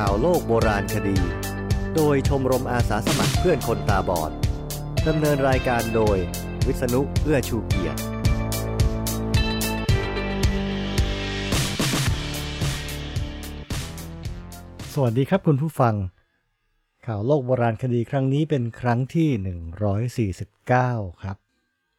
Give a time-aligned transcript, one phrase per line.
[0.00, 1.16] ข่าวโลกโบราณคดี
[1.96, 4.32] โดยชมรมอาสาสมัครเพื่อนคนตาบอด
[5.08, 6.16] ดำเนินรายการโดย
[6.66, 8.00] วิษณุเอื้อชูเกียรติ
[14.92, 15.94] สวัสดีครับคุณผู้ฟัง
[17.06, 19.30] ข่าวโลกโบราณคดีครั้งนี้เป็นครั้งที่
[20.48, 21.36] 149 ครับ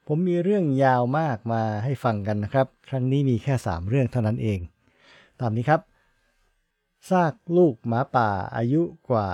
[0.08, 4.60] ผมมีเรื่องยาวมากมาให้ฟังกันนะครับ ครั้งนี้มีแค่ 3 เรื่องเท่านั้นเอง
[5.42, 5.82] ตามนี้ครับ
[7.10, 9.30] ซากลูกหมาป่าอายุกว่า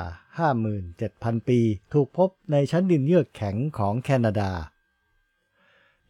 [0.71, 1.59] 57,000 ปี
[1.93, 4.51] ถูกพบในชั้นดินเยือกแข็งของแคนาดา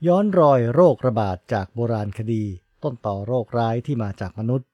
[0.07, 2.43] ย้อนรอยโรคระบาดจากโบราณคดี
[2.83, 4.67] ต้นต่อโรคร้ายที่มาจากมนุษย์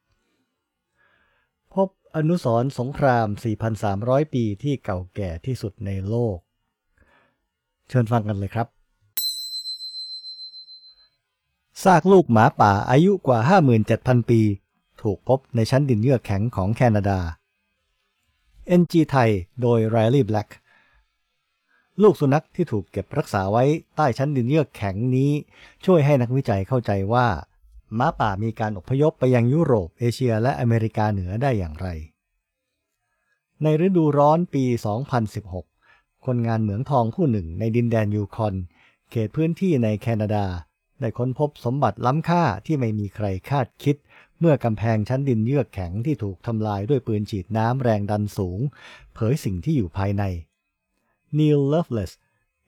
[1.74, 3.28] พบอนุสรณ์สงคราม
[3.82, 6.38] 4,300 ปีที่เก่าแก่ที่สุดในโลก
[7.90, 8.68] เชิญฟังกันเลยครับ
[11.84, 13.40] ซากลูกหมาป่าอายุกว่า
[13.86, 14.42] 57,000 ปี
[15.06, 17.20] ถูกพบในชั้นดินเยือกแข็งของแคนาดา
[18.80, 19.30] NG ไทย
[19.62, 20.50] โดย Riley Black
[22.02, 23.64] ลูกสุนัขที่ถูกเก็บรักษาไว้
[23.96, 25.32] ใต้ชั้นดินเยือกแข็งนี้
[25.86, 27.28] ช่วยให้นักวิจัยเข้าใจว่า
[27.96, 31.88] หมาป่ามีการอพยพไปยังยุโรป เอเชีย และอเมริกาเหนือได้อย่างไร
[33.64, 34.64] ในฤดูร้อนปี
[35.46, 38.56] 2016 คนงานเหมืองทองผู้หนึ่งในดินแดนยูคอน
[39.10, 40.46] เขตพื้นที่ในแคนาดา
[41.00, 43.96] ได้ค้นพบสมบัติล้ำค่าที่ไม่มีใครคาดคิด
[44.40, 48.60] เมื่อกำแพงชั้นดินเยือกแข็งที่ถูกทำลายด้วยปืนฉีดน้ำแรงดันสูง
[49.14, 50.24] เผยสิ่งที่อยู่ภายใน
[51.38, 52.12] นีลเลฟเลส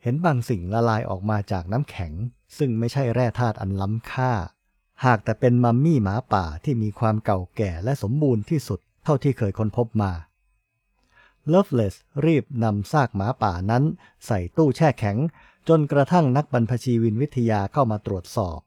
[0.03, 2.13] เห็นบางสิ่งละลายออกมาจากน้ำแข็ง
[2.57, 4.31] ซึ่งไม่ใช่แร่ธาตุอันล้ำค่า
[5.05, 10.11] หากแต่เป็นมัมมี่หมาป่าที่มีความเก่าแก่และสมบูรณ์ที่สุดเท่าที่เคยค้นพบมา
[11.49, 11.95] เลฟเลส
[12.25, 13.83] รีบนำซากหมาป่านั้น
[14.25, 15.17] ใส่ตู้แช่แข็ง
[15.69, 18.59] จนกระทั่งนักบรรพชีวินวิทยาเข้ามาตรวจสอบ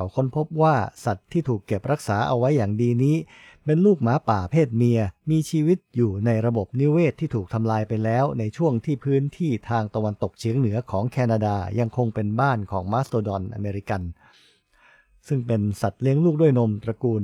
[0.00, 3.16] เขาค้นพบว่าสัตว์ที่ถูกเก็บรักษาเอาไว้อย่างดีนี้
[3.64, 14.02] เป็นลูกหมาป่าเพศเมีย มีชีวิตอยู่ในระบบนิเวศที่ถูกทำลายไปแล้วในช่วงที่พื้นที่ทางตะวันตกเฉียงเหนือของแคนาดายังคงเป็นบ้านของมาสโตดอนอเมริกัน
[15.28, 17.22] ซึ่งเป็นสัตว์เลี้ยงลูกด้วยนมตระกูล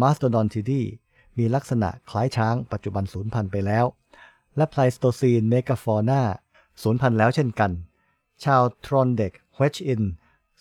[0.00, 0.82] Mastodontidae
[1.38, 3.84] มีลักษณะคล้ายช้างปัจจุบันสูญพันธุ์ไปแล้ว
[4.56, 6.22] และ Pleistocene megafauna
[6.82, 7.70] สูญพันธุ์แล้วเช่นกัน
[8.44, 10.02] ชาวทรอนเด็กเวชอิน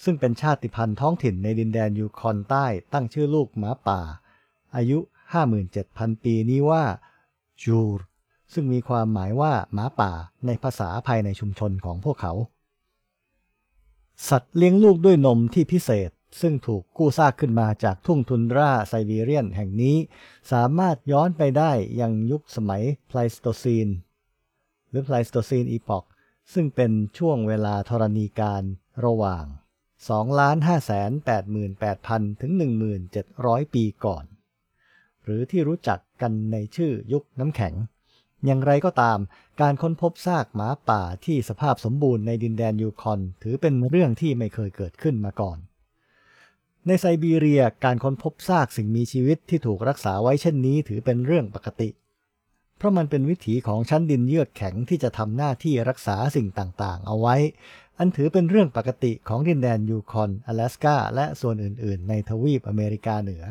[0.03, 4.01] ซึ่งเป็นชาติพันธุ์ท้องถิ่นในดินแดนยูคอนใต้ตั้งชื่อลูกหมาป่า
[4.75, 4.99] อายุ
[5.61, 6.83] 57,000 ปีนี้ว่า
[7.63, 7.99] จูร
[8.53, 10.11] ซึ่งมีความหมายว่าหมาป่า
[10.45, 12.33] ในภาษาภายในชุมชนของพวกเขา
[14.29, 16.11] สัตว์เลี้ยงลูกด้วยนมที่พิเศษ
[16.41, 19.97] ซึ่งถูกกู้ซากขึ้นมาจากทุ่งทุนดรา Siberian แห่งนี้
[20.51, 21.71] สามารถย้อนไปได้
[22.01, 23.87] ยังยุคสมัยไพลสโตซีน
[24.89, 26.03] หรือ Pleistocene Epoch
[26.53, 28.63] ซึ่งเป็นช่วงเวลาธรณีกาล
[29.05, 29.45] ระหว่าง
[30.09, 32.51] 2,588,000 ถึง
[33.13, 34.25] 1,700 ปีก่อน
[35.23, 37.73] หรือที่รู้จักกันในชื่อยุคน้ำแข็ง
[38.45, 39.19] อย่างไรก็ตาม
[39.61, 45.57] การค้นพบซากหมาป่าที่สภาพสมบูรณ์ในดินแดนยูคอน ถือเป็นเรื่องที่ไม่เคยเกิดขึ้นมาก่อน
[46.87, 51.89] ในไซบีเรียการค้นพบซากสิ่งมีชีวิตที่ถูกรักษาไว้เช่นนี้ถือเป็นเรื่องปกติ
[52.83, 57.35] เพราะมันเป็นวิถีของชั้นดินเยือกแข็งที่จะทำหน้าที่รักษาสิ่งต่าง ๆ เอาไว้
[57.97, 63.43] อันถือเป็นเรื่องปกติของดินแดนยูคอนอะแลสกาและส่วนอื่น ๆ ในทวีปอเมริกาเหนือ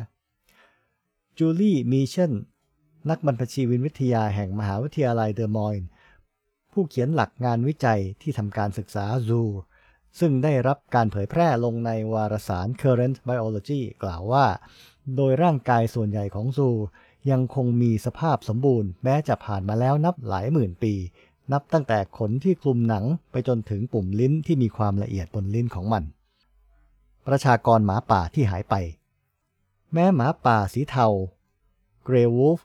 [1.37, 2.31] จูลี่มีเชน
[3.09, 5.87] นักบรรพชีวินวิทยาแห่งมหาวิทยาลัยเดอร์มอยน์
[6.71, 9.41] ผู้เขียนหลักงานวิจัยที่ทำการศึกษาซู
[10.19, 14.45] ซึ่งได้รับการเผยแพร่ลงในวารสาร Current Biology กล่าวว่า
[15.15, 16.69] โดยร่างกายส่วนใหญ่ของซู
[17.31, 20.93] ยังคงมีสภาพสมบูรณ์แม้จะผ่านมาแล้วนับหลายหมื่นปี
[21.51, 26.03] นับตั้งแต่ขนที่คลุมหนังไปจนถึงปุ่มลิ้นที่มีความละเอียดบนลิ้นของมัน
[27.27, 28.75] ประชากรหมาป่าที่หายไป
[29.93, 31.07] แม้หมาป่าสีเทา
[32.05, 32.59] เกรวูฟ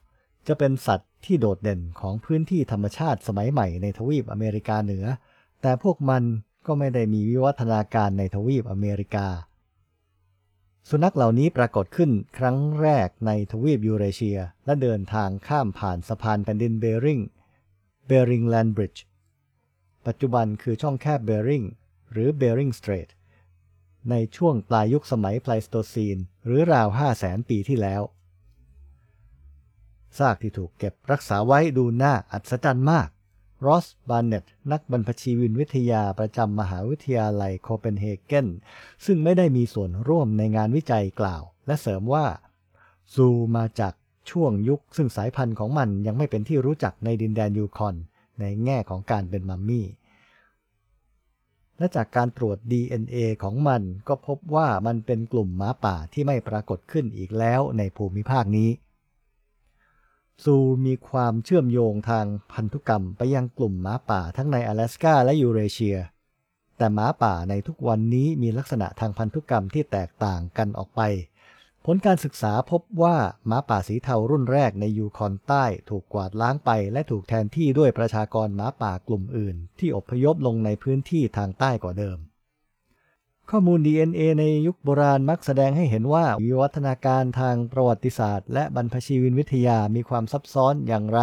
[0.46, 5.04] จะเป็นสัตว์ที่โดดเด่นของพื้นที่ธรรมชาติสมัยใหม่ในทวีปอเมริกาเหนือ
[5.62, 6.22] แต่พวกมัน
[6.66, 9.26] ก็ไม่ได้มีวิวัฒนาการในทวีปอเมริกา
[10.88, 17.20] สุนัขเหล่านี้ปรากฏขึ้นครั้งแรกในทวีปยูเรเชีย และเดินทางข้ามผ่านสะพานแผ่นดินเบริง
[18.06, 19.04] Bering Land Bridge
[20.06, 21.64] ปัจจุบันคือช่องแคบเบริง
[22.12, 23.08] หรือ Bering Strait
[24.10, 28.02] ในช่วงปลายยุคสมัยไพลสโตซีน หรือราว 5 0 0แสนปีที่แล้ว
[30.18, 33.08] ซากที่ถูกเก็บรักษาไว้ดูน่าอัศจรรย์มาก
[33.66, 38.48] รอสบาร์เน็ตนักบรรพชีวินวิทยาประจำมหาวิทยาลัยโคเปนเฮเกน
[39.04, 42.26] ซึ่งไม่ได้มีส่วนร่วมในงานวิจัยกล่าว และเสริมว่า
[43.14, 43.26] ซู
[43.56, 43.94] มาจาก
[44.30, 47.96] ช่วงยุคซึ่งสายพันธุ์ของมันยังไม่เป็นที่รู้จักในดินแดนยูคอน
[48.40, 49.86] ในแง่ของการเป็นมัมมี่
[51.78, 58.70] และจากการตรวจ DNA ของมันก็พบว่ามันเป็นกลุ่มหมาป่าที่ไม่ปรากฏขึ้นอีกแล้วในภูมิภาคนี้
[60.43, 60.55] ซู
[60.85, 65.97] มีความเชื่อมโยงทางพันธุกรรมไปยังกลุ่มหมาป่าทั้งใน阿拉斯าและยูเรเชีย
[66.77, 71.01] แต่หมาป่าในทุกวันนี้มีลักษณะทางพันธุกรรมที่แตกต่างกันออกไป
[71.85, 73.15] ผลการศึกษาพบว่า
[73.47, 82.17] หมาป่าสีเทารุ่นแรกในยูคอนใต้ถูกกวาดล้างไปและถูกแทนที่ด้วยประชากรหมาป่ากลุ่มอื่น ที่อพยพลงในพื้นที่ทางใต้กว่าเดิม
[83.52, 91.20] ข้อมูล DNA ในยุคโบราณมักแสดงให้เห็นว่า วิวัฒนาการทางประวัติศาสตร์ และบรรพชีวินวิทยามีความซับซ้อนอย่างไร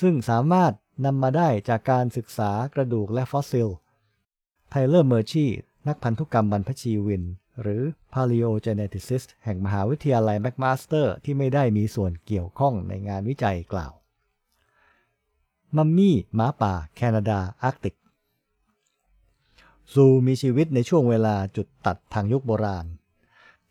[0.00, 0.72] ซึ่งสามารถ
[1.04, 3.68] นำมาได้จากการศึกษากระดูกและฟอสซิล
[4.70, 5.46] ไทเลอร์ เมอร์ชี
[5.88, 7.22] นักพันธุกรรมบรรพชีวิน
[7.62, 7.82] หรือ
[8.12, 13.92] Paleogeneticist แห่งมหาวิทยาลัยแมคมาสเตอร์ที่ไม่ได้มีส่วนเกี่ยวข้องในงานวิจัยกล่าว
[15.76, 17.94] มัมมี่หมาป่า แคนาดาอาร์กติก
[19.94, 22.86] ซูมีชีวิตในช่วงเวลาจุดตัดทางยุคโบราณ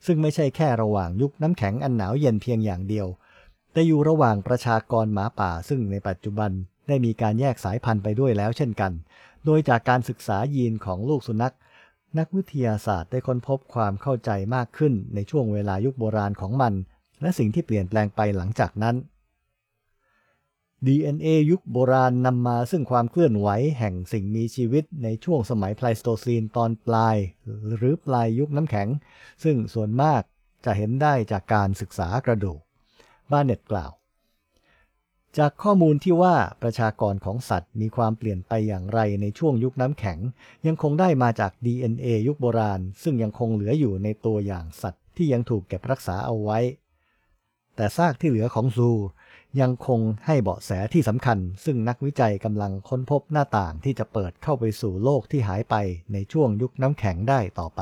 [0.06, 3.07] ซึ่งไม่ใช่แค่ระหว่างยุคน้ำแข็งอันหนาวเย็นเพียงอย่างเดียว
[3.71, 6.51] แต่อยู่ระหว่างประชากรหมาป่า ซึ่งในปัจจุบัน
[6.88, 8.91] ได้มีการแยกสายพันธุ์ไปด้วยแล้วเช่นกัน
[9.45, 11.56] โดยจากการศึกษายีนของลูกสุนัข
[12.18, 16.73] นักวิทยาศาสตร์ได้ค้นพบความเข้าใจมากขึ้นในช่วงเวลายุคโบราณของมัน
[17.21, 18.95] และสิ่งที่เปลี่ยนแปลงไปหลังจากนั้น
[20.88, 23.48] DNA ยุคโบราณนำมาซึ่งความเคลื่อนไหว
[23.80, 27.18] แห่งสิ่งมีชีวิตในช่วงสมัยไพลสโตซีนตอนปลาย
[27.78, 28.88] หรือปลายยุคน้ำแข็ง
[29.44, 30.22] ซึ่งส่วนมาก
[30.66, 32.60] จะเห็นได้จากการศึกษากระดูก
[33.31, 33.92] บ้านเน็ตกล่าว
[35.38, 40.19] จากข้อมูลที่ว่าประชากรของสัตว์มีความเปลี่ยนไปอย่างไรในช่วงยุคน้ำแข็ง
[40.68, 46.60] ยังคงได้มาจาก DNA ยุคโบราณ ซึ่งยังคงเหลืออยู่ในตัวอย่างสัตว์ที่ยังถูกเก็บรักษาเอาไว้
[47.75, 48.89] แต่ซากที่เหลือของซู
[49.59, 55.75] ยังคงให้เบาะแสที่สำคัญ ซึ่งนักวิจัยกำลังค้นพบหน้าต่างที่จะเปิดเข้าไปสู่โลกที่หายไป
[56.13, 57.81] ในช่วงยุคน้ำแข็งได้ต่อไป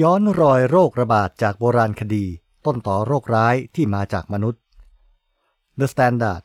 [0.00, 2.24] ย้อนรอยโรคระบาดจากโบราณคดี
[2.66, 4.62] ต้นต่อโรคร้ายที่มาจากมนุษย์
[5.78, 6.44] The Standard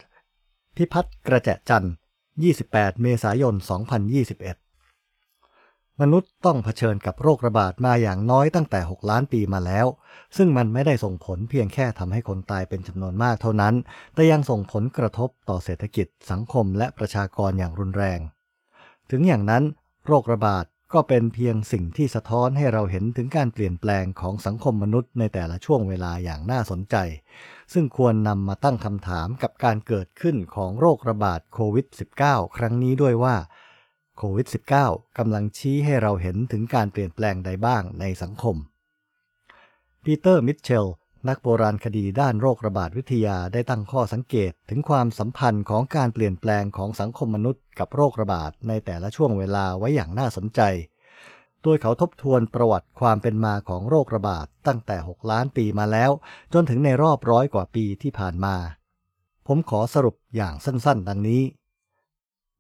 [0.76, 1.94] พิพัฒน์กระแจจันทร์
[2.48, 3.56] 28 เมษายน
[4.14, 4.63] 2021
[6.02, 9.88] มนุษย์ต้องเผชิญกับโรคระบาดมาอย่างน้อยตั้งแต่ 6 ล้านปีมาแล้ว
[10.38, 13.74] ซึ่งมันไม่ได้ส่งผลเพียงแค่ทำให้คนตายเป็นจำนวนมากเท่านั้น
[14.14, 18.20] แต่ยังส่งผลกระทบต่อเศรษฐกิจ สังคม และประชากรอย่างรุนแรง
[19.12, 19.64] ถึงอย่างนั้น
[20.08, 26.96] โรคระบาดก็เป็นเพียงสิ่งที่สะท้อนให้เราเห็นถึงการเปลี่ยนแปลงของสังคมมนุษย์ในแต่ละช่วงเวลาอย่างน่าสนใจ
[27.74, 31.86] ซึ่งควรนำมาตั้งคำถามกับการเกิดขึ้นของโรคระบาดโควิด
[32.22, 33.36] -19 ครั้งนี้ด้วยว่า
[34.18, 34.48] โควิด
[34.82, 38.56] -19 กำลังชี้ให้เราเห็นถึงการเปลี่ยนแปลงใดบ้างในสังคม
[40.04, 40.90] ปีเตอร์ มิทเชล
[41.30, 50.62] นักโบราณคดีด้านโรคระบาดวิทยาได้ตั้งข้อสังเกตถึงความสัมพันธ์ของการเปลี่ยนแปลงของสังคมมนุษย์กับโรคระบาดในแต่ละช่วงเวลาไว้อย่างน่าสนใจ
[51.64, 56.12] โดยเขาทบทวนประวัติความเป็นมาของโรคระบาดตั้งแต่ 6 ล้านปีมาแล้ว
[56.54, 58.56] จนถึงในรอบร้อยกว่าปีที่ผ่านมา
[59.48, 61.42] ผมขอสรุปอย่างสั้นๆ ดังนี้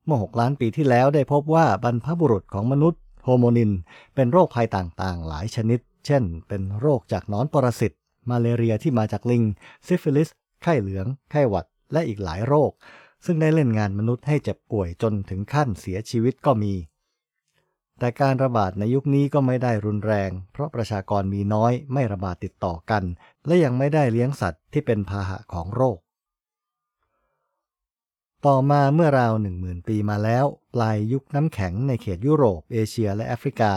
[0.05, 3.71] เมื่อ 6 ล้านปีที่แล้วได้พบว่าบรรพบุรุษของมนุษย์โฮโมนิน
[4.15, 7.91] เป็นโรคภัยต่างๆ หลายชนิด เช่น เป็นโรคจากหนอนปรสิต
[8.29, 9.43] มาเลเรียที่มาจากลิง
[9.87, 10.29] ซิฟิลิส
[10.63, 12.71] ไข้เหลือง ไข้หวัด และอีกหลายโรค
[13.25, 16.73] ซึ่งได้เล่นงานมนุษย์ให้เจ็บป่วยจนถึงขั้นเสียชีวิตก็มี
[17.99, 23.03] แต่การระบาดในยุคนี้ก็ไม่ได้รุนแรง เพราะประชากรมีน้อย ไม่ระบาดติดต่อกัน
[23.45, 25.97] และยังไม่ได้เลี้ยงสัตว์ที่เป็นพาหะของโรค
[28.49, 33.73] ต่อมาเมื่อราวหนึ่งหมื่นปีมาแล้ว ปลายยุคน้ำแข็งในเขตยุโรป เอเชียและแอฟริกา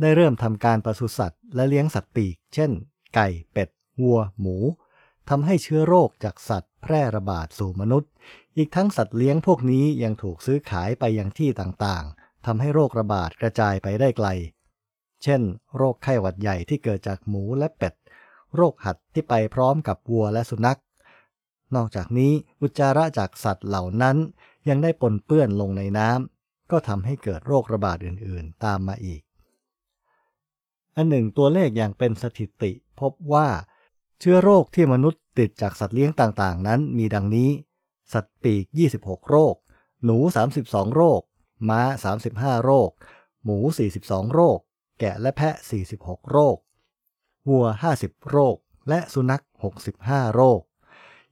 [0.00, 2.70] ได้เริ่มทำการปศุสัตว์และเลี้ยงสัตว์ปีก เช่น
[3.14, 3.68] ไก่ เป็ด
[4.02, 4.56] วัว หมู
[5.28, 8.10] ทำให้เชื้อโรคจากสัตว์แพร่ระบาดสู่มนุษย์
[8.56, 14.28] อีกทั้งสัตว์เลี้ยงพวกนี้ยังถูกซื้อขายไปยังที่ต่างๆทำให้โรคระบาดกระจายไปได้ไกล
[15.22, 15.40] เช่น
[15.76, 17.94] โรคไข้หวัดใหญ่ที่เกิดจากหมูและเป็ด
[18.54, 20.78] โรคหัดที่ไปพร้อมกับวัวและสุนัข
[21.74, 24.16] นอกจากนี้อุจจาระจากสัตว์เหล่านั้น
[24.68, 29.22] ยังได้ปนเปื้อนลงในน้ำก็ทำให้เกิดโรคระบาดอื่นๆ ตามมาอีก
[30.96, 33.48] อันหนึ่งตัวเลขอย่างเป็นสถิติพบว่า
[34.20, 37.50] เชื้อโรคที่มนุษย์ติดจากสัตว์เลี้ยงต่างๆ นั้นมีดังนี้
[38.12, 38.64] สัตว์ปีก
[38.98, 39.54] 26 โรค
[40.04, 40.18] หนู
[40.56, 41.20] 32 โรค
[41.68, 41.80] ม้า
[42.24, 42.90] 35 โรค
[43.44, 43.58] หมู
[43.96, 44.58] 42 โรค
[44.98, 45.54] แกะและแพะ
[45.92, 46.56] 46 โรค
[47.48, 47.66] วัว
[47.98, 48.56] 50 โรค
[48.88, 49.42] และสุนัข
[49.88, 50.60] 65 โรค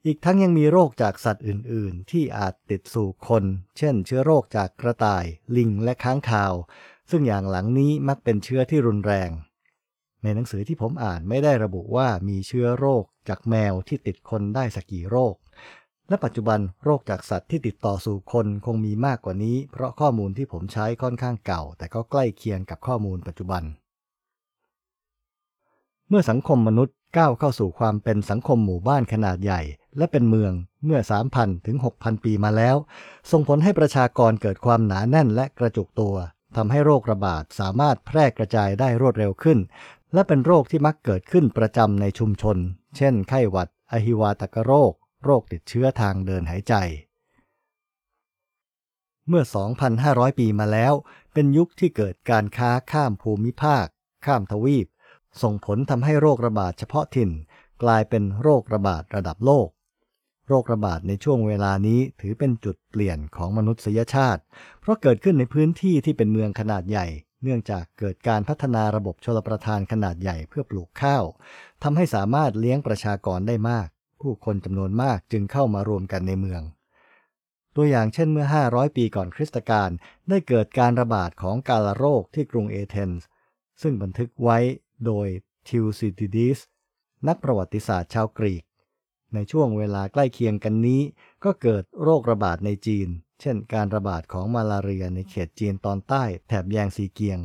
[0.09, 3.45] อีกทั้งยังมีโรคจากสัตว์อื่น ๆ ที่อาจติดสู่คน
[3.79, 5.25] เช่น เชื้อโรคจากกระต่าย
[5.57, 6.55] ลิง และค้างคาว
[7.11, 9.31] ซึ่งอย่างหลังนี้มักเป็นเชื้อที่รุนแรง
[10.23, 15.35] ในหนังสือที่ผมอ่านไม่ได้ระบุว่ามีเชื้อโรคจากแมวที่ติดคนได้สักกี่โรค
[16.09, 23.63] และปัจจุบันโรคจากสัตว์ที่ติดต่อสู่คนคงมีมากกว่านี้ เพราะข้อมูลที่ผมใช้ค่อนข้างเก่า แต่ก็ใกล้เคียงกับข้อมูลปัจจุบัน
[26.09, 29.61] เมื่อสังคมมนุษย์ก้าวเข้าสู่ความเป็นสังคมหมู่บ้านขนาดใหญ่
[29.99, 30.53] และเป็นเมือง
[30.85, 31.01] เมื่อ
[31.33, 32.77] 3,000 ถึง 6,000 ปีมาแล้ว
[33.31, 36.17] ส่งผลให้ประชากรเกิดความหนาแน่นและกระจุกตัว
[36.57, 39.59] ทำให้โรคระบาดสามารถแพร่กระจายได้รวดเร็วขึ้น
[40.13, 42.57] และเป็นโรคที่มักเกิดขึ้นประจำในชุมชน
[42.97, 44.93] เช่น ไข้หวัด อหิวาตกโรค
[45.25, 46.75] โรคติดเชื้อทางเดินหายใจ
[49.29, 49.43] เมื่อ
[49.91, 50.93] 2,500 ปีมาแล้ว
[51.33, 53.87] เป็นยุคที่เกิดการค้าข้ามภูมิภาค
[54.27, 54.87] ข้ามทวีป
[55.43, 57.31] ส่งผลทำให้โรคระบาดเฉพาะถิ่น
[57.83, 59.69] กลายเป็นโรคระบาดระดับโลก
[60.47, 64.43] โรคระบาดในช่วงเวลานี้ถือเป็นจุดเปลี่ยนของมนุษยชาติ
[64.81, 67.07] เพราะเกิดขึ้นในพื้นที่ที่เป็นเมืองขนาดใหญ่
[67.43, 71.25] เนื่องจากเกิดการพัฒนาระบบชลประทานขนาดใหญ่เพื่อปลูกข้าว
[71.83, 73.89] ทำให้สามารถเลี้ยงประชากรได้มาก
[74.21, 76.63] ผู้คนจำนวนมากจึงเข้ามารวมกันในเมือง
[77.77, 79.91] ตัวอย่างเช่นเมื่อ 500 ปีก่อนคริสตกาล
[80.29, 83.27] ได้เกิดการระบาดของกาลาโรคที่กรุงเอเธนส์
[83.83, 84.59] ซึ่งบันทึกไว้
[85.07, 85.27] โดย
[85.69, 86.59] ทิวซิติดิส
[87.29, 88.63] นักประวัติศาสตร์ชาวกรีก
[89.35, 91.03] ในช่วงเวลาใกล้เคียงกันนี้
[91.45, 93.09] ก็เกิดโรคระบาดในจีน
[93.41, 97.39] เช่น การระบาดของมาลาเรียในเขตจีนตอนใต้แถบแยงซีเกียง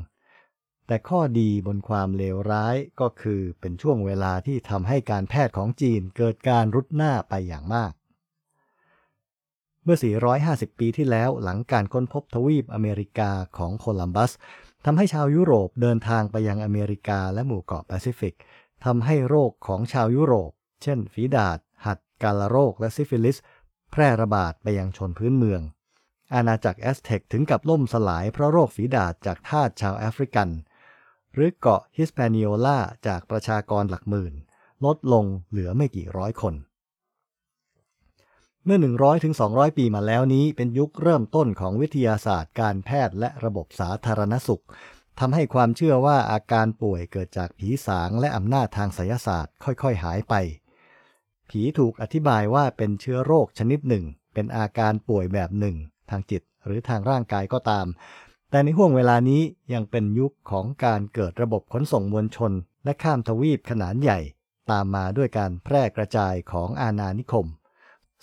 [0.87, 7.91] แต่ข้อดีบนความเลวร้ายก็คือเป็นช่วงเวลาที่ทำให้การแพทย์ของจีนเกิดการรุดหน้าไปอย่างมาก
[9.83, 9.97] เมื่อ
[10.39, 14.31] 450 ปีที่แล้วหลังการค้นพบทวีปอเมริกาของโคลัมบัส
[14.85, 18.35] ทำให้ชาวยุโรปเดินทางไปยังอเมริกาและหมู่เกาะแปซิฟิก
[18.85, 20.51] ทำให้โรคของชาวยุโรป
[20.83, 21.59] เช่น ฝีดาษหัด
[22.23, 23.37] กาฬโรคและซิฟิลิส
[23.91, 25.61] แพร่ระบาดไปยังชนพื้นเมือง
[26.33, 30.49] อาณาจักรแอสเท็กถึงกับล่มสลายเพราะโรคฝีดาษจากทาสชาวแอฟริกัน
[31.33, 34.33] หรือเกาะฮิสแปนิโอลาจากประชากรหลักหมื่น
[34.85, 36.55] ลดลงเหลือไม่กี่ร้อยคน
[38.65, 44.63] เมื่อ 100ถึง200 ปีมาแล้วนี้เป็นยุคเริ่มต้นของวิทยาศาสตร์การแพทย์และระบบสาธารณสุข
[45.19, 50.33] ทำให้ความเชื่อว่าอาการป่วยเกิดจากผีสางและอำนาจทางไสยศาสตร์ค่อยๆ หายไป
[51.51, 55.75] ผีถูกอธิบายว่าเป็นเชื้อโรคชนิดหนึ่ง เป็นอาการป่วยแบบหนึ่ง
[56.09, 57.87] ทางจิตหรือทางร่างกายก็ตาม
[58.49, 59.41] แต่ในห่วงเวลานี้
[59.73, 62.51] ยังเป็นยุคของการเกิดระบบขนส่งมวลชน
[62.83, 64.19] และข้ามทวีปขนาดใหญ่
[64.71, 67.47] ตามมาด้วยการแพร่กระจายของอาณานิคม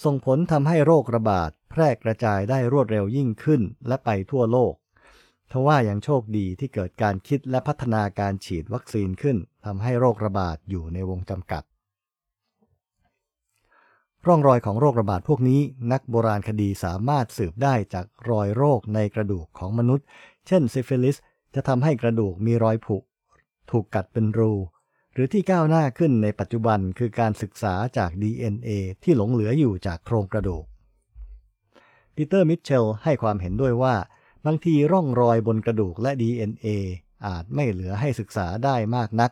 [0.04, 4.74] ส่งผลทำให้โรคระบาดแพร่กระจายได้รวดเร็วยิ่งขึ้นและไปทั่วโลก
[5.50, 11.62] ทว่ายังโชคดีที่เกิดการคิดและพัฒนาการฉีดวัคซีนขึ้นทำให้โรคระบาดอยู่ในวงจำกัด
[14.28, 15.60] ร่องรอยของโรคระบาดพวกนี้
[15.92, 20.06] นักโบราณคดีสามารถสืบได้จากรอยโรคในกระดูกของมนุษย์
[20.46, 21.16] เช่นซิฟิลิส
[21.54, 22.96] จะทำให้กระดูกมีรอยผุ
[23.70, 24.52] ถูกกัดเป็นรู
[25.12, 28.68] หรือที่ก้าวหน้าขึ้นในปัจจุบันคือการศึกษาจาก DNA
[29.02, 30.64] ที่หลงเหลืออยู่จากโครงกระดูก
[32.14, 33.94] ปีเตอร์มิทเชลให้ความเห็นด้วยว่า
[34.46, 36.68] บางทีร่องรอยบนกระดูกและ DNA
[37.26, 39.30] อาจไม่เหลือให้ศึกษาได้มากนัก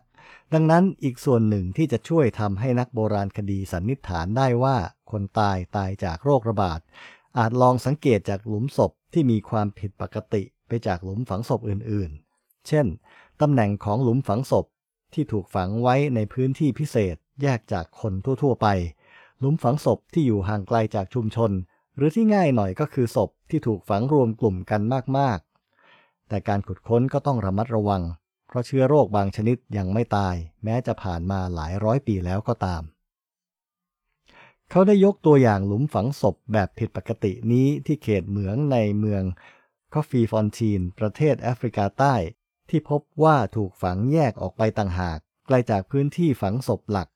[0.55, 4.77] ดังนั้นอีกส่วนหนึ่งที่จะช่วยทำให้นักโบราณคดีสันนิษฐานได้ว่า
[5.11, 6.81] คนตายตายจากโรคระบาด
[7.39, 12.87] อาจลองสังเกตจากหลุมศพที่มีความผิดปกติไปจากหลุมฝังศพอื่นๆ เช่น
[13.41, 14.67] ตำแหน่งของหลุมฝังศพ
[15.15, 18.67] ที่ถูกฝังไว้ในพื้นที่พิเศษแยกจากคนทั่ว ๆ ไป
[19.39, 21.51] หลุมฝังศพที่อยู่ห่างไกลจากชุมชน
[21.97, 24.83] หรือที่ง่ายหน่อยก็คือศพที่ถูกฝังรวมกลุ่มกัน
[25.19, 28.03] มากๆ แต่การขุดค้นก็ต้องระมัดระวัง
[28.57, 30.35] ราะเชื้อโรคบางชนิดยังไม่ตาย
[30.65, 32.83] แม้จะผ่านมาหลายร้อยปีแล้วก็ตาม
[34.71, 39.23] เขาได้ยกตัวอย่างหลุมฝังศพแบบผิดปกตินี้ที่เขตเหมืองในเมือง
[39.93, 42.15] คอฟฟีฟอนทีน ประเทศแอฟริกาใต้
[42.71, 47.09] ที่พบว่าถูกฝังแยกออกไปต่างหาก ไกลจากพื้นที่ฝังศพหลัก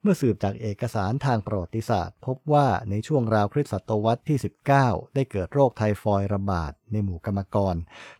[0.00, 4.38] เมื่อสืบจากเอกสารทางประวัติศาสตร์ พบว่าในช่วงราวคริสตศตวรรษที่
[4.76, 7.76] 19 ได้เกิดโรคไทฟอยระบาดในหมู่กรรมกร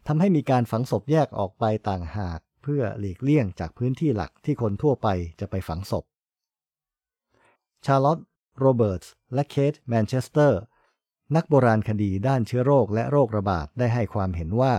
[0.06, 5.08] ทำให้มีการฝังศพแยกออกไปต่างหาก เพื่อหลีกเลี่ยงจากพื้นที่หลักที่คนทั่วไป
[5.40, 6.04] จะไปฝังศพ
[7.84, 8.26] ชาร์ลอตต์
[8.58, 10.60] โรเบิร์ตส์และเคทแมนเชสเตอร์
[11.36, 14.74] นักโบราณคดีด้านเชื้อโรคและโรคระบาดได้ให้ความเห็นว่า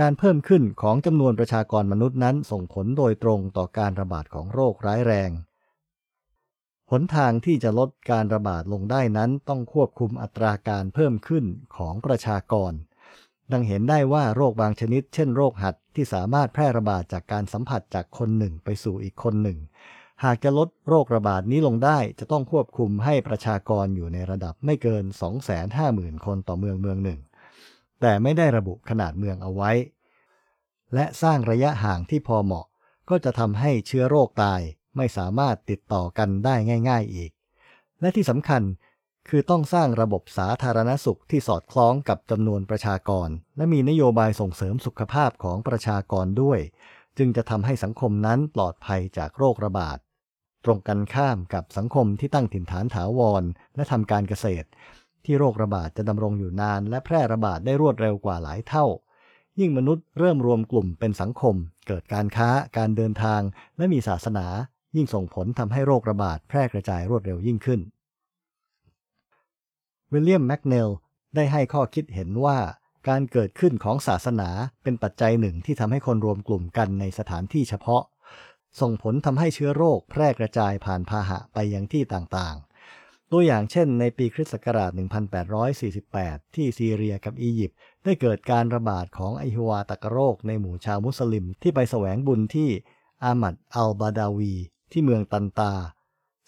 [0.00, 5.30] การเพิ่มขึ้นของจำนวนประชากรมนุษย์นั้นส่งผลโดยตรงต่อการระบาดของโรคร้ายแรง
[6.90, 11.44] หนทางที่จะลดการระบาดลงได้นั้นต้องควบคุมอัตราการเพิ่มขึ้น
[11.76, 12.72] ของประชากร
[13.54, 19.58] ดังเห็นได้ว่าโรคบางชนิด เช่นโรคหัดที่สามารถแพร่ระบาดจากการสัมผัสจากคนหนึ่งไปสู่อีกคนหนึ่ง
[20.24, 25.04] หากจะลดโรคระบาดนี้ลงได้ จะต้องควบคุมให้ประชากรอยู่ในระดับไม่เกิน
[25.64, 27.20] 250,000 คนต่อเมืองเมืองหนึ่ง
[28.00, 29.70] แต่ไม่ได้ระบุขนาดเมืองเอาไว้
[30.94, 32.66] และสร้างระยะห่างที่พอเหมาะ
[33.10, 34.60] ก็จะทำให้เชื้อโรคตาย
[34.96, 36.54] ไม่สามารถติดต่อกันได้
[36.88, 37.30] ง่าย ๆอีก
[38.00, 38.62] และที่สำคัญ
[39.28, 46.60] คือต้องสร้างระบบสาธารณสุขที่สอดคล้องกับจำนวนประชากร และมีนโยบายส่งเสริมสุขภาพของประชากรด้วย
[47.18, 49.98] จึงจะทำให้สังคมนั้นปลอดภัยจากโรคระบาด
[50.64, 53.42] ตรงกันข้ามกับสังคมที่ตั้งถิ่นฐานถาวร
[53.76, 54.68] และทำการเกษตร
[55.24, 58.86] ที่โรคระบาดจะดำรงอยู่นาน และแพร่ระบาดได้รวดเร็วกว่าหลายเท่า
[59.60, 61.54] ยิ่งมนุษย์เริ่มรวมกลุ่มเป็นสังคม
[61.86, 63.40] เกิดการค้า การเดินทาง
[63.76, 64.46] และมีศาสนา
[64.96, 67.80] ยิ่งส่งผลทำให้โรคระบาดแพร่กระจายรวดเร็วยิ่งขึ้น
[70.14, 70.88] วิลเลียมแมกเนล
[71.34, 72.58] ได้ให้ข้อคิดเห็นว่า
[73.08, 74.48] การเกิดขึ้นของศาสนา
[74.82, 78.02] เป็นปัจจัยหนึ่งที่ทำให้คนรวมกลุ่มกันในสถานที่เฉพาะ
[78.80, 84.90] ส่งผลทำให้เชื้อโรคแพร่กระจายผ่านพาหะไปยังที่ต่างๆ ตัวอย่างเช่นในปีคริสต์ศักราช
[85.92, 92.70] 1848 ที่ซีเรียกับอียิปต์ได้เกิดการระบาดของไอฮิวาตกโรคในหมู่ชาวมุสลิมที่ไปแสวงบุญที่
[93.24, 94.54] อามัดอัลบาดาวี
[94.92, 95.72] ที่เมืองตันตา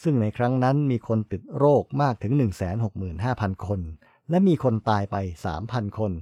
[0.03, 2.33] ซึ่งในครั้งนั้นมีคนติดโรคมากถึง
[2.95, 3.81] 165,000 คน
[4.31, 5.17] และมีคนตายไป
[5.57, 6.13] 3,000 คน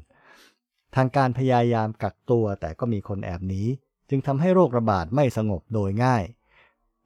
[0.94, 3.62] ทางการพยายามกักตัวแต่ก็มีคนแอบหนี
[4.10, 6.24] จึงทำให้โรคระบาดไม่สงบโดยง่าย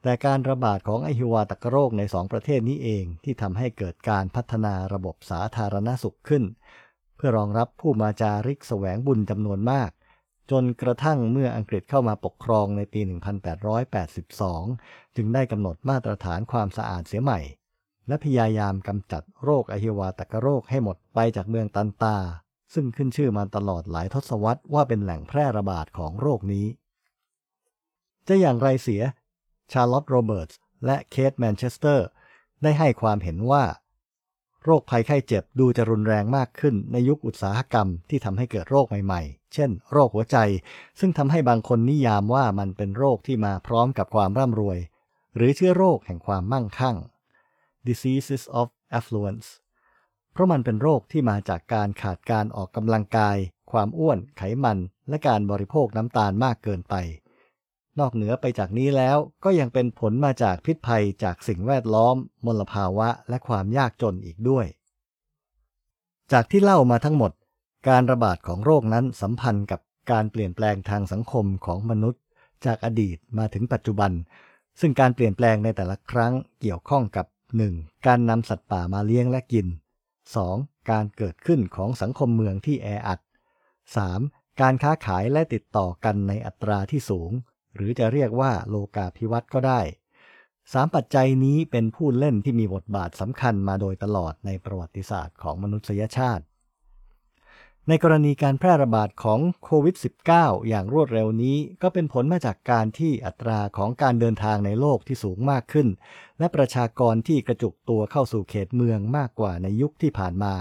[0.02, 6.44] แต่การระบาดของไอฮิวาตกโรคในสองประเทศนี้เองที่ทำให้เกิดการพัฒนาระบบสาธารณสุขขึ้น
[7.16, 9.90] เพื่อรองรับผู้มาจาริกแสวงบุญจำนวนมาก
[10.50, 13.00] จนกระทั่งเมื่ออังกฤษเข้ามาปกครองในปี
[14.28, 17.40] 1882 จึงได้กำหนดมาตรฐานความสะอาดเสียใหม่
[18.09, 22.17] และพยายามกำจัดโรคอฮิวาตกโรคให้หมดไปจากเมืองตันตา
[22.75, 26.67] ซึ่งขึ้นชื่อมาตลอดหลายทศวรรษว่าเป็นแหล่งแพร่ระบาดของโรคนี้
[28.28, 29.02] จะอย่างไรเสีย
[29.73, 32.07] ชาร์ลอตต์โรเบิร์ตส์และเคทแมนเชสเตอร์
[32.62, 33.64] ได้ให้ความเห็นว่า
[34.70, 40.37] โรคภัยไข้เจ็บดูจะรุนแรงมากขึ้นในยุคอุตสาหกรรมที่ทำให้เกิดโรคใหม่ๆ เช่น โรคหัวใจ
[41.00, 44.78] ซึ่งทำให้บางคนนิยามว่ามันเป็นโรคที่มาพร้อมกับความร่ำรวย
[45.37, 46.96] หรือเชื้อโรคแห่งความมั่งคั่ง
[47.87, 49.46] diseases of affluence
[50.32, 53.37] เพราะมันเป็นโรคที่มาจากการขาดการออกกำลังกาย
[53.72, 56.94] ความอ้วน ไขมัน และการบริโภคน้ำตาลมากเกินไป
[58.00, 64.66] นอกเหนือไปจากนี้แล้วก็ยังเป็นผลมาจากพิษภัยจากสิ่งแวดล้อม มลภาวะและความยากจนอีกด้วย
[66.33, 67.33] จากที่เล่ามาทั้งหมด
[67.88, 72.22] การระบาดของโรคนั้นสัมพันธ์กับการเปลี่ยนแปลงทางสังคมของมนุษย์
[72.64, 74.12] จากอดีตมาถึงปัจจุบัน
[74.81, 77.27] ซึ่งการเปลี่ยนแปลงในแต่ละครั้งเกี่ยวข้องกับ
[77.66, 78.07] 1.
[78.07, 79.66] การนำสัตว์ป่ามาเลี้ยงและกิน
[80.29, 80.90] 2.
[80.90, 83.20] การเกิดขึ้นของสังคมเมืองที่แออัด
[84.11, 84.61] 3.
[84.61, 87.31] การค้าขายและติดต่อกันในอัตราที่สูง
[87.74, 89.81] หรือจะเรียกว่าโลกาภิวัตน์ก็ได้
[90.72, 96.44] สามปัจจัยนี้เป็นผู้เล่นที่มีบทบาทสำคัญมาโดยตลอดในประวัติศาสตร์ของมนุษยชาติ
[97.88, 99.96] ในกรณีการแพร่ระบาดของโควิด
[100.33, 105.88] -19 อย่างรวดเร็วนี้ก็เป็นผลมาจากการที่อัตราของการเดินทางในโลกที่สูงมากขึ้น
[106.38, 110.54] และประชากรที่กระจุกตัวเข้าสู่เขตเมืองมากกว่าในยุคที่ผ่านมา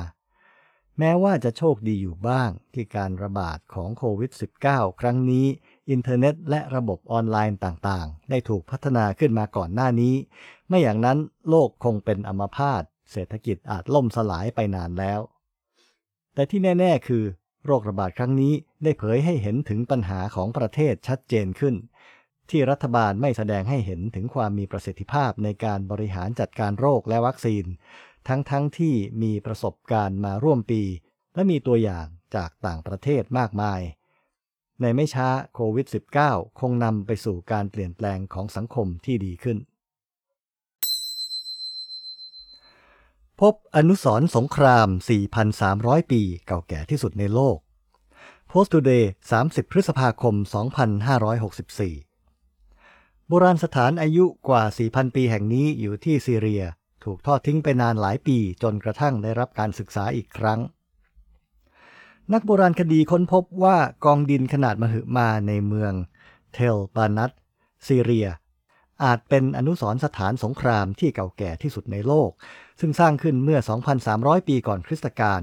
[1.00, 4.32] แม้ว่าจะโชคดีอยู่บ้างที่การระบาดของโควิด
[4.66, 5.48] -19 ครั้งนี้
[5.90, 10.16] อินเทอร์เน็ต และระบบออนไลน์ต่างๆ ได้ถูกพัฒนาขึ้นมาก่อนหน้านี้
[10.68, 11.18] ไม่อย่างนั้น
[11.50, 15.20] โลกคงเป็นอัมพาตเศรษฐกิจอาจล่มสลายไปนานแล้ว
[16.34, 17.24] แต่ที่แน่ ๆ คือ
[17.66, 21.76] โรคระบาดครั้งนี้ได้เผยให้เห็นถึงปัญหาของประเทศชัดเจนขึ้น
[22.50, 27.66] ที่รัฐบาลไม่แสดงให้เห็นถึงความมีประสิทธิภาพในการบริหารจัดการโรคและวัคซีน
[28.28, 30.82] ทั้งๆทที่มีประสบการณ์มาร่วมปี
[31.36, 33.82] และมีตัวอย่างจากต่างประเทศมากมาย
[34.82, 35.88] ในไม่ช้าโควิด
[36.24, 39.58] -19 คงนำไปสู่การเปลี่ยนแปลงของสังคมที่ดีขึ้น
[43.40, 44.88] พบอนุสรสงคราม
[45.50, 47.58] 4,300 ปีเก่าแก่ที่สุดในโลก
[48.52, 49.04] Post Today
[49.40, 50.36] 30 พฤษภาคม
[52.02, 56.64] 2564 โบราณสถานอายุกว่า 4,000 ปีแห่งนี้อยู่ที่ซีเรีย
[57.04, 60.60] ถูกทอดทิ้งไปนานหลายปีจนกระทั่งได้รับการศึกษาอีกครั้ง
[62.34, 65.94] นักโบราณคดีค้นพบว่ากองดินขนาดมหึมาในเมือง
[66.54, 67.32] เทลบานัต
[67.88, 68.28] ซีเรีย
[69.04, 72.32] อาจเป็นอนุสรสถานสงครามที่เก่าแก่ที่สุดในโลก
[72.80, 73.60] ซึ่งสร้างขึ้นเมื่อ
[74.04, 75.42] 2,300 ปีก่อนคริสตกาล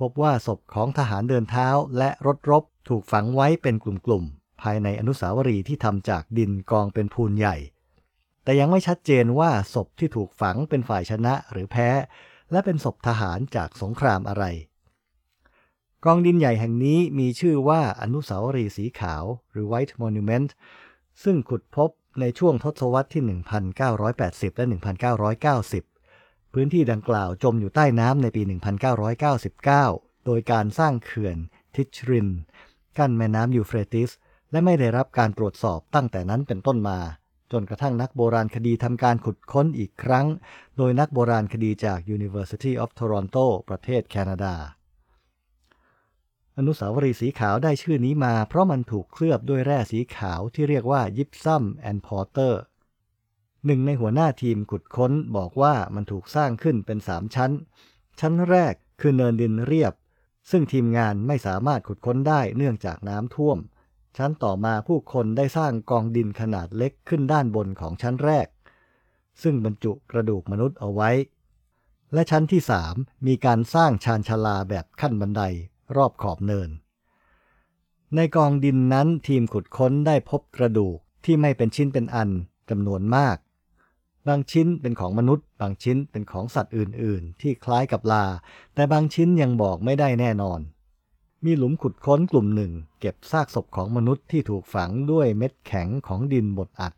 [0.00, 1.68] พบว่าศพของทหารเดินเท้า
[1.98, 7.56] และรถรบถูกฝังไว้เป็นกลุ่มๆ ภายในอนุสาวรีย์ที่ทำจากดินกองเป็นพูนใหญ่
[8.44, 11.88] แต่ยังไม่ชัดเจนว่าศพที่ถูกฝังเป็นฝ่ายชนะหรือแพ้
[12.50, 14.44] และเป็นศพทหารจากสงครามอะไร
[16.06, 20.50] กองดินใหญ่แห่งนี้มีชื่อว่าอนุสาวรีย์สีขาว หรือ White Monument
[21.22, 23.22] ซึ่งขุดพบในช่วงทศวรรษที่
[23.90, 24.64] 1980 และ
[25.58, 28.42] 1990 พื้นที่ดังกล่าวจมอยู่ใต้น้ำในปี
[29.14, 31.36] 1999 โดยการสร้างเขื่อน
[31.74, 32.28] ทิชริน
[32.98, 34.10] กั้นแม่น้ำยูเฟรติส
[34.50, 36.98] และไม่ได้รับการตรวจสอบตั้งแต่นั้นเป็นต้นมา
[37.52, 40.26] จนกระทั่งนักโบราณคดีทำการขุดค้นอีกครั้ง
[40.76, 44.54] โดยนักโบราณคดีจาก University of Toronto ประเทศแคนาดา
[46.58, 52.62] อนุสาวรีย์สีขาวได้ชื่อนี้มา เพราะมันถูกเคลือบด้วยแร่สีขาวที่เรียกว่ายิปซัมแอนน์พอร์เตอร์
[53.66, 57.52] หนึ่งในหัวหน้าทีมขุดค้นบอกว่ามันถูกสร้างขึ้นเป็นสามชั้น
[58.20, 59.92] ชั้นแรกคือเนินดินเรียบ
[60.50, 63.58] ซึ่งทีมงานไม่สามารถขุดค้นได้เนื่องจากน้ำท่วม
[64.16, 68.46] ชั้นต่อมาผู้คนได้สร้างกองดินขนาดเล็กขึ้นด้านบนของชั้นแรก
[69.42, 71.10] ซึ่งบรรจุกระดูกมนุษย์เอาไว้
[72.14, 72.94] และชั้นที่สาม
[73.26, 75.42] มีการสร้างชานชาลาแบบขั้นบันได
[75.96, 76.70] รอบขอบเนิน
[78.16, 82.30] ในกองดินนั้นทีมขุดค้นได้พบกระดูกที่ไม่เป็นชิ้นเป็นอัน
[82.70, 83.36] จำนวนมาก
[84.28, 88.24] บางชิ้นเป็นของมนุษย์ บางชิ้นเป็นของสัตว์อื่น ๆ ที่คล้ายกับลา
[88.74, 90.60] แต่บางชิ้นยังบอกไม่ได้แน่นอน
[91.44, 96.92] มีหลุมขุดค้นกลุ่มหนึ่ง เก็บซากศพของมนุษย์ที่ถูกฝังด้วยเม็ดแข็งของดินบดอัด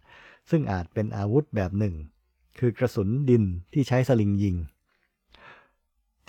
[0.51, 1.95] ซึ่งอาจเป็นอาวุธแบบหนึ่ง
[2.59, 4.57] คือกระสุนดินที่ใช้สลิงยิง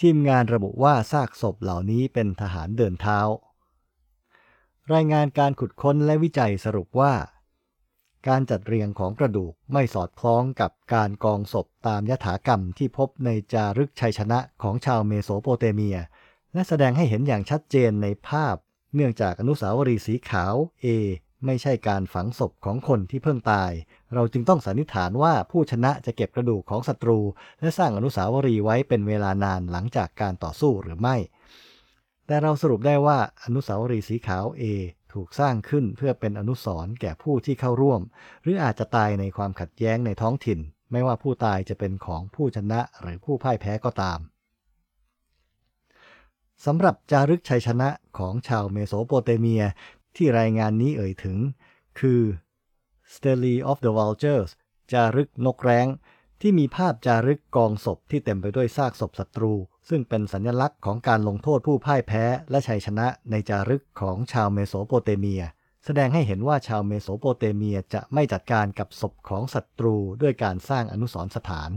[0.01, 3.19] ทีมงานระบุว่าซากศพเหล่านี้เป็นทหารเดินเท้า
[4.93, 7.13] รายงานการขุดค้นและวิจัยสรุปว่า
[8.27, 15.97] การจัดเรียงของกระดูกไม่สอดคล้องกับการกองศพตามยถากรรมที่พบในจารึกชัยชนะของชาวเมโสโปเตเมีย
[16.53, 18.55] และแสดงให้เห็นอย่างชัดเจนในภาพ
[18.95, 20.55] เนื่องจากอนุสาวรีย์สีขาว
[20.85, 20.87] A
[21.45, 23.71] ไม่ใช่การฝังศพของคนที่เพิ่งตาย
[24.15, 27.19] เราจึงต้องสันนิษฐานว่าผู้ชนะจะเก็บกระดูกของศัตรู
[27.59, 31.15] และสร้างอนุสาวรีย์ไว้เป็นเวลานานหลังจากการต่อสู้หรือไม่
[32.25, 34.63] แต่เราสรุปได้ว่าอนุสาวรีย์สีขาว A
[35.13, 38.01] ถูกสร้างขึ้นเพื่อเป็นอนุสรณ์แก่ผู้ที่เข้าร่วม
[38.41, 40.59] หรืออาจจะตายในความขัดแย้งในท้องถิ่น
[40.91, 44.19] ไม่ว่าผู้ตายจะเป็นของผู้ชนะหรือผู้พ่ายแพ้ก็ตาม
[46.65, 49.63] สำหรับจารึกชัยชนะของชาวเมโสโปเตเมีย
[50.15, 51.37] ที่รายงานนี้เอ่ยถึง
[51.99, 52.21] คือ
[53.13, 54.51] Stele of the Vultures
[54.91, 55.87] จารึกนกแร้ง
[56.41, 59.53] ที่มีภาพจารึกกองศพที่เต็มไปด้วยซากศพศัตรู
[59.89, 65.43] ซึ่งเป็นสัญลักษณ์ของการลงโทษผู้พ่ายแพ้และชัยชนะในจารึกของชาวเมโสโปเตเมีย
[65.85, 71.69] แสดงให้เห็นว่าชาวเมโสโปเตเมียจะไม่จัดการกับศพของศัตรูด้วยการสร้างอนุสรณ์สถาน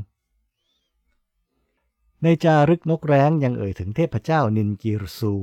[2.23, 5.35] ในจารึกนกแร้งยังเอ่ยถึงเทพเจ้านินกิรซู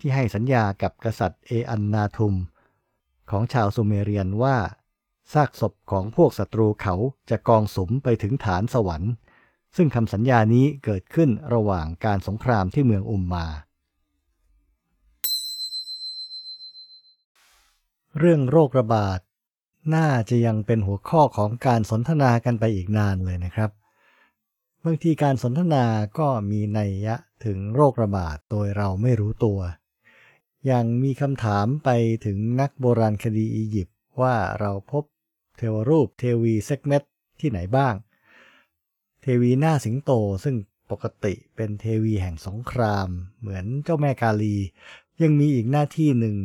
[0.00, 2.34] ที่ให้สัญญากับกษัตริย์เออันนาทุม
[3.30, 4.56] ของชาวซูเมเรียนว่า
[5.32, 6.94] ซากศพของพวกศัตรูเขา
[7.30, 9.12] จะกองสมไปถึงฐานสวรรค์
[9.76, 13.46] ซึ่งคำสัญญานี้เกิดขึ้นระหว่างการสงครามที่เมืองอุมมา
[18.18, 19.18] เรื่องโรคระบาด
[19.94, 23.70] น่าจะยังเป็นหัวข้อของการสนทนากันไปอีกนานเลยนะครับ
[24.84, 25.84] บางทีการสนทนา
[26.18, 29.60] ก็มีนัยยะถึงโรคระบาดโดยเราไม่รู้ตัว
[30.66, 31.90] อย่างมีคำถามไป
[32.26, 35.04] ถึงนักโบราณคดีอียิปต์ว่าเราพบ
[35.56, 37.02] เทวรูป เทวีเซกเมต
[37.40, 37.94] ที่ไหนบ้าง
[39.22, 40.10] เทวีหน้าสิงโต
[40.44, 40.56] ซึ่ง
[40.90, 43.08] ปกติเป็นเทวีแห่งสงคราม
[43.40, 44.56] เหมือนเจ้าแม่กาลี
[45.22, 46.36] ยังมีอีกหน้าที่หนึ่ง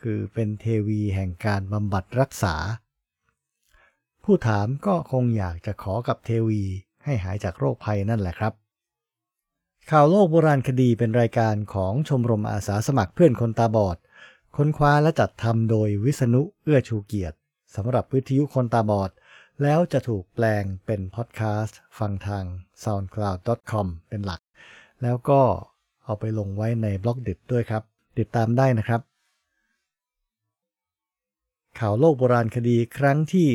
[0.00, 2.54] คือเป็นเทวีแห่งการบำบัดรักษา
[4.24, 6.62] ผู้ถามก็คงอยากจะขอกับเทวี
[7.04, 8.52] ให้หายจากโรคภัยนั่นแหละครับ
[9.90, 13.96] ข่าวโลกโบราณคดีเป็นรายการของชมรมอาสาสมัครเพื่อนคนตาบอด
[14.56, 17.36] ค้นคว้าและจัดทำโดยวิษณุเอื้อชูเกียรติ
[17.76, 19.10] สำหรับวิทยุคนตาบอด
[19.62, 22.44] แล้วจะถูกแปลงเป็นพอดแคสต์ฟังทาง
[22.84, 24.40] soundcloud.com เป็นหลัก
[25.02, 25.42] แล้วก็
[26.04, 27.82] เอาไปลงไว้ในบล็อกดิบด้วยครับ
[28.18, 29.00] ติดตามได้นะครับ
[31.78, 33.48] ข่าวโลกโบราณคดีครั้งที่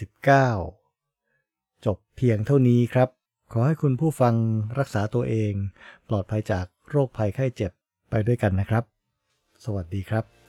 [0.00, 3.08] 149 จบเพียงเท่านี้ครับ
[3.52, 4.34] ขอให้คุณผู้ฟัง
[4.78, 5.52] รักษาตัวเอง
[6.08, 7.72] ปลอดภัยจากโรคภัยไข้เจ็บ
[8.10, 8.84] ไปด้วยกันนะครับ
[9.64, 10.43] สวัสดีครับ